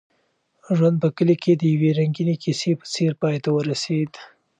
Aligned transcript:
ژوند 0.75 0.95
په 1.03 1.09
کلي 1.17 1.35
کې 1.43 1.51
د 1.55 1.63
یوې 1.73 1.91
رنګینې 1.99 2.35
کیسې 2.43 2.71
په 2.79 2.85
څېر 2.93 3.11
پای 3.21 3.37
ته 3.43 3.49
ورسېد. 3.53 4.11